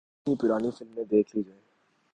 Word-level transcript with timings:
اپنی 0.09 0.33
ہی 0.33 0.37
پرانی 0.37 0.71
فلمیں 0.71 1.03
دیکھ 1.03 1.35
لی 1.35 1.43
جائیں۔ 1.43 1.61